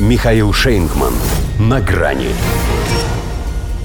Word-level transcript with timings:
Михаил 0.00 0.52
Шейнгман. 0.52 1.14
На 1.60 1.80
грани. 1.80 2.30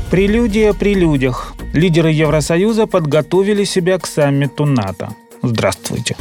Прелюдия 0.10 0.74
при 0.74 0.96
людях. 0.96 1.54
Лидеры 1.72 2.10
Евросоюза 2.10 2.88
подготовили 2.88 3.64
себя 3.64 4.00
к 4.00 4.08
саммиту 4.08 4.66
НАТО. 4.66 5.10
Здравствуйте. 5.44 6.18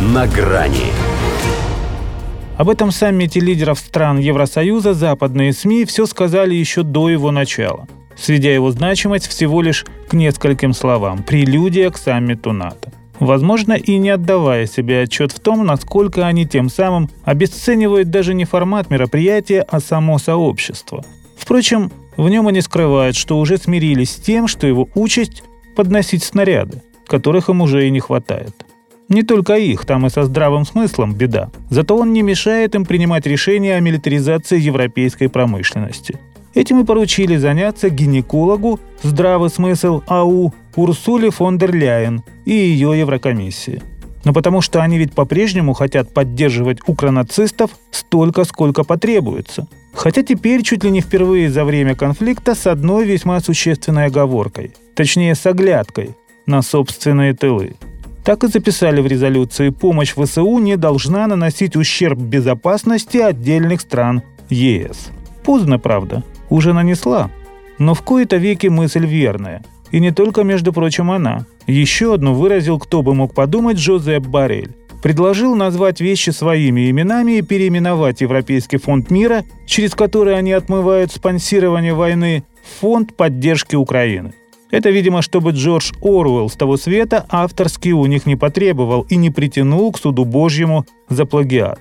На 0.00 0.28
грани. 0.28 0.92
Об 2.56 2.70
этом 2.70 2.92
саммите 2.92 3.40
лидеров 3.40 3.80
стран 3.80 4.18
Евросоюза 4.18 4.94
западные 4.94 5.52
СМИ 5.52 5.86
все 5.86 6.06
сказали 6.06 6.54
еще 6.54 6.84
до 6.84 7.08
его 7.08 7.32
начала, 7.32 7.88
сведя 8.16 8.54
его 8.54 8.70
значимость 8.70 9.26
всего 9.26 9.60
лишь 9.60 9.84
к 10.08 10.12
нескольким 10.12 10.72
словам– 10.72 11.22
прелюдия 11.26 11.90
к 11.90 11.98
саммиту 11.98 12.52
НАТО 12.52 12.92
возможно, 13.20 13.74
и 13.74 13.96
не 13.98 14.10
отдавая 14.10 14.66
себе 14.66 15.02
отчет 15.02 15.32
в 15.32 15.40
том, 15.40 15.64
насколько 15.64 16.26
они 16.26 16.46
тем 16.46 16.68
самым 16.68 17.10
обесценивают 17.24 18.10
даже 18.10 18.34
не 18.34 18.44
формат 18.44 18.90
мероприятия, 18.90 19.62
а 19.68 19.80
само 19.80 20.18
сообщество. 20.18 21.04
Впрочем, 21.36 21.92
в 22.16 22.28
нем 22.28 22.48
они 22.48 22.60
скрывают, 22.60 23.16
что 23.16 23.38
уже 23.38 23.58
смирились 23.58 24.10
с 24.10 24.16
тем, 24.16 24.48
что 24.48 24.66
его 24.66 24.88
участь– 24.94 25.42
подносить 25.76 26.24
снаряды, 26.24 26.82
которых 27.06 27.50
им 27.50 27.60
уже 27.60 27.86
и 27.86 27.90
не 27.90 28.00
хватает. 28.00 28.64
Не 29.08 29.22
только 29.22 29.54
их, 29.54 29.84
там 29.86 30.06
и 30.06 30.10
со 30.10 30.24
здравым 30.24 30.64
смыслом 30.64 31.14
беда. 31.14 31.50
Зато 31.70 31.96
он 31.96 32.12
не 32.12 32.22
мешает 32.22 32.74
им 32.74 32.84
принимать 32.84 33.26
решения 33.26 33.76
о 33.76 33.80
милитаризации 33.80 34.58
европейской 34.58 35.28
промышленности. 35.28 36.18
Этим 36.56 36.80
и 36.80 36.84
поручили 36.84 37.36
заняться 37.36 37.90
гинекологу 37.90 38.80
«Здравый 39.02 39.50
смысл 39.50 40.00
АУ» 40.06 40.54
Урсуле 40.74 41.30
фон 41.30 41.58
дер 41.58 41.74
Ляйен 41.74 42.22
и 42.46 42.52
ее 42.52 42.98
Еврокомиссии. 42.98 43.82
Но 44.24 44.32
потому 44.32 44.62
что 44.62 44.80
они 44.82 44.96
ведь 44.96 45.12
по-прежнему 45.12 45.74
хотят 45.74 46.14
поддерживать 46.14 46.78
укронацистов 46.86 47.72
столько, 47.90 48.44
сколько 48.44 48.84
потребуется. 48.84 49.68
Хотя 49.92 50.22
теперь 50.22 50.62
чуть 50.62 50.82
ли 50.82 50.90
не 50.90 51.02
впервые 51.02 51.50
за 51.50 51.62
время 51.66 51.94
конфликта 51.94 52.54
с 52.54 52.66
одной 52.66 53.04
весьма 53.04 53.40
существенной 53.40 54.06
оговоркой, 54.06 54.72
точнее 54.94 55.34
с 55.34 55.44
оглядкой 55.44 56.16
на 56.46 56.62
собственные 56.62 57.34
тылы. 57.34 57.74
Так 58.24 58.44
и 58.44 58.48
записали 58.48 59.02
в 59.02 59.06
резолюции, 59.06 59.68
помощь 59.68 60.14
ВСУ 60.14 60.56
не 60.56 60.78
должна 60.78 61.26
наносить 61.26 61.76
ущерб 61.76 62.18
безопасности 62.18 63.18
отдельных 63.18 63.82
стран 63.82 64.22
ЕС. 64.48 65.10
Поздно, 65.44 65.78
правда, 65.78 66.24
уже 66.50 66.72
нанесла. 66.72 67.30
Но 67.78 67.94
в 67.94 68.02
кои-то 68.02 68.36
веки 68.36 68.68
мысль 68.68 69.06
верная. 69.06 69.62
И 69.90 70.00
не 70.00 70.10
только, 70.10 70.42
между 70.42 70.72
прочим, 70.72 71.10
она. 71.10 71.46
Еще 71.66 72.14
одну 72.14 72.34
выразил, 72.34 72.78
кто 72.78 73.02
бы 73.02 73.14
мог 73.14 73.34
подумать, 73.34 73.78
Жозеп 73.78 74.26
Барель. 74.26 74.74
Предложил 75.02 75.54
назвать 75.54 76.00
вещи 76.00 76.30
своими 76.30 76.90
именами 76.90 77.38
и 77.38 77.42
переименовать 77.42 78.22
Европейский 78.22 78.78
фонд 78.78 79.10
мира, 79.10 79.44
через 79.66 79.94
который 79.94 80.36
они 80.36 80.52
отмывают 80.52 81.12
спонсирование 81.12 81.94
войны, 81.94 82.44
в 82.64 82.80
фонд 82.80 83.14
поддержки 83.16 83.76
Украины. 83.76 84.32
Это, 84.70 84.90
видимо, 84.90 85.22
чтобы 85.22 85.52
Джордж 85.52 85.92
Оруэлл 86.02 86.50
с 86.50 86.54
того 86.54 86.76
света 86.76 87.24
авторский 87.28 87.92
у 87.92 88.04
них 88.06 88.26
не 88.26 88.34
потребовал 88.34 89.02
и 89.02 89.16
не 89.16 89.30
притянул 89.30 89.92
к 89.92 89.98
суду 89.98 90.24
Божьему 90.24 90.86
за 91.08 91.24
плагиат. 91.24 91.78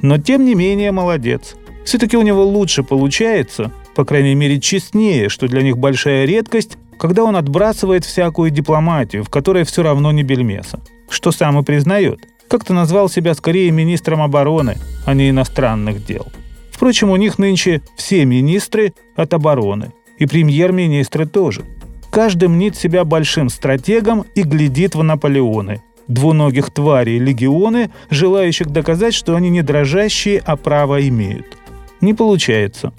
Но 0.00 0.18
тем 0.18 0.44
не 0.44 0.54
менее 0.54 0.92
молодец. 0.92 1.56
Все-таки 1.84 2.16
у 2.16 2.22
него 2.22 2.44
лучше 2.44 2.82
получается, 2.84 3.72
по 3.98 4.04
крайней 4.04 4.36
мере 4.36 4.60
честнее, 4.60 5.28
что 5.28 5.48
для 5.48 5.60
них 5.60 5.76
большая 5.76 6.24
редкость, 6.24 6.78
когда 7.00 7.24
он 7.24 7.34
отбрасывает 7.34 8.04
всякую 8.04 8.52
дипломатию, 8.52 9.24
в 9.24 9.28
которой 9.28 9.64
все 9.64 9.82
равно 9.82 10.12
не 10.12 10.22
бельмеса. 10.22 10.78
Что 11.10 11.32
сам 11.32 11.58
и 11.58 11.64
признает. 11.64 12.20
Как-то 12.46 12.74
назвал 12.74 13.08
себя 13.08 13.34
скорее 13.34 13.72
министром 13.72 14.22
обороны, 14.22 14.76
а 15.04 15.14
не 15.14 15.30
иностранных 15.30 16.06
дел. 16.06 16.28
Впрочем, 16.70 17.10
у 17.10 17.16
них 17.16 17.40
нынче 17.40 17.82
все 17.96 18.24
министры 18.24 18.94
от 19.16 19.34
обороны. 19.34 19.90
И 20.16 20.26
премьер-министры 20.26 21.26
тоже. 21.26 21.64
Каждый 22.12 22.48
мнит 22.48 22.76
себя 22.76 23.02
большим 23.04 23.48
стратегом 23.48 24.26
и 24.36 24.42
глядит 24.42 24.94
в 24.94 25.02
Наполеоны. 25.02 25.82
Двуногих 26.06 26.70
тварей 26.70 27.18
легионы, 27.18 27.90
желающих 28.10 28.68
доказать, 28.68 29.14
что 29.14 29.34
они 29.34 29.50
не 29.50 29.62
дрожащие, 29.62 30.40
а 30.46 30.54
право 30.54 31.04
имеют. 31.04 31.58
Не 32.00 32.14
получается 32.14 32.92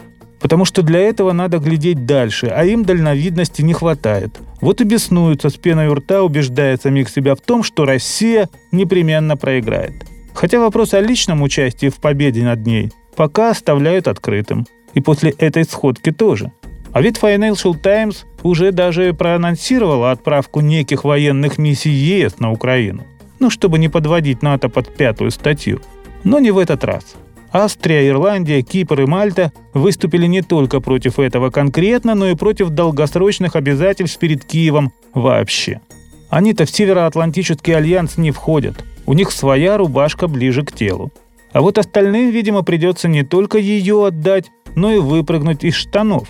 потому 0.49 0.65
что 0.65 0.81
для 0.81 1.01
этого 1.01 1.31
надо 1.31 1.59
глядеть 1.59 2.07
дальше, 2.07 2.47
а 2.47 2.65
им 2.65 2.83
дальновидности 2.83 3.61
не 3.61 3.73
хватает. 3.73 4.39
Вот 4.61 4.81
и 4.81 4.83
беснуются 4.83 5.51
с 5.51 5.57
пеной 5.57 5.89
у 5.89 5.93
рта, 5.93 6.23
убеждая 6.23 6.75
самих 6.75 7.09
себя 7.09 7.35
в 7.35 7.39
том, 7.39 7.61
что 7.61 7.85
Россия 7.85 8.49
непременно 8.71 9.37
проиграет. 9.37 9.93
Хотя 10.33 10.59
вопрос 10.59 10.95
о 10.95 11.01
личном 11.01 11.43
участии 11.43 11.89
в 11.89 11.97
победе 11.97 12.43
над 12.43 12.65
ней 12.65 12.91
пока 13.15 13.51
оставляют 13.51 14.07
открытым. 14.07 14.65
И 14.95 15.01
после 15.01 15.29
этой 15.37 15.65
сходки 15.65 16.11
тоже. 16.11 16.51
А 16.93 17.03
ведь 17.03 17.19
Financial 17.19 17.77
Times 17.77 18.25
уже 18.41 18.71
даже 18.71 19.13
проанонсировала 19.13 20.09
отправку 20.09 20.61
неких 20.61 21.03
военных 21.03 21.59
миссий 21.59 21.91
ЕС 21.91 22.39
на 22.39 22.51
Украину. 22.51 23.03
Ну, 23.37 23.51
чтобы 23.51 23.77
не 23.77 23.87
подводить 23.87 24.41
НАТО 24.41 24.67
под 24.67 24.95
пятую 24.95 25.29
статью. 25.29 25.79
Но 26.23 26.39
не 26.39 26.49
в 26.49 26.57
этот 26.57 26.83
раз. 26.83 27.03
Австрия, 27.51 28.07
Ирландия, 28.07 28.61
Кипр 28.61 29.01
и 29.01 29.05
Мальта 29.05 29.51
выступили 29.73 30.27
не 30.27 30.41
только 30.41 30.79
против 30.81 31.19
этого 31.19 31.49
конкретно, 31.49 32.13
но 32.13 32.27
и 32.27 32.35
против 32.35 32.69
долгосрочных 32.69 33.55
обязательств 33.55 34.19
перед 34.19 34.45
Киевом 34.45 34.91
вообще. 35.13 35.81
Они-то 36.29 36.65
в 36.65 36.69
Североатлантический 36.69 37.75
альянс 37.75 38.17
не 38.17 38.31
входят. 38.31 38.83
У 39.07 39.13
них 39.13 39.31
своя 39.31 39.77
рубашка 39.77 40.27
ближе 40.27 40.63
к 40.63 40.71
телу. 40.71 41.11
А 41.51 41.61
вот 41.61 41.79
остальным, 41.79 42.29
видимо, 42.29 42.61
придется 42.61 43.07
не 43.07 43.23
только 43.23 43.57
ее 43.57 44.05
отдать, 44.05 44.51
но 44.75 44.91
и 44.91 44.99
выпрыгнуть 44.99 45.63
из 45.63 45.73
штанов. 45.73 46.27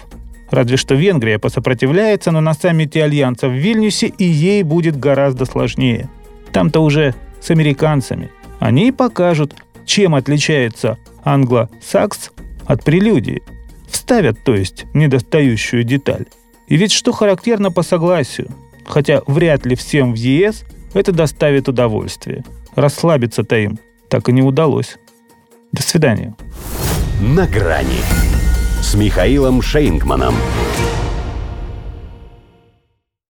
Разве 0.49 0.77
что 0.77 0.95
Венгрия 0.95 1.37
посопротивляется, 1.37 2.31
но 2.31 2.39
на 2.39 2.53
саммите 2.53 3.03
Альянса 3.03 3.49
в 3.49 3.53
Вильнюсе 3.53 4.07
и 4.07 4.23
ей 4.23 4.63
будет 4.63 4.97
гораздо 4.97 5.43
сложнее. 5.43 6.09
Там-то 6.53 6.79
уже 6.79 7.13
с 7.41 7.51
американцами. 7.51 8.31
Они 8.59 8.87
и 8.87 8.91
покажут, 8.91 9.55
чем 9.85 10.15
отличается 10.15 10.97
англо-сакс 11.23 12.31
от 12.65 12.83
прелюдии. 12.83 13.41
Вставят, 13.89 14.43
то 14.43 14.53
есть, 14.53 14.85
недостающую 14.93 15.83
деталь. 15.83 16.25
И 16.67 16.77
ведь 16.77 16.91
что 16.91 17.11
характерно 17.11 17.71
по 17.71 17.81
согласию, 17.83 18.49
хотя 18.85 19.21
вряд 19.27 19.65
ли 19.65 19.75
всем 19.75 20.13
в 20.13 20.17
ЕС 20.17 20.63
это 20.93 21.11
доставит 21.11 21.67
удовольствие. 21.67 22.43
Расслабиться-то 22.75 23.55
им 23.55 23.79
так 24.09 24.29
и 24.29 24.31
не 24.31 24.41
удалось. 24.41 24.97
До 25.71 25.81
свидания. 25.81 26.35
На 27.21 27.47
грани 27.47 28.01
с 28.81 28.95
Михаилом 28.95 29.61
Шейнгманом. 29.61 30.35